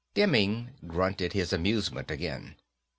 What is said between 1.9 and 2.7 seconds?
again.